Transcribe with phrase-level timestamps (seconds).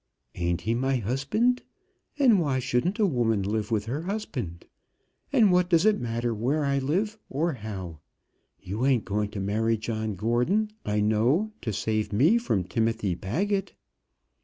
[0.33, 1.61] "Ain't he my husband!
[2.17, 4.65] Why shouldn't a woman live with her husband?
[5.31, 7.99] And what does it matter where I live, or how.
[8.59, 13.73] You ain't going to marry John Gordon, I know, to save me from Timothy Baggett!"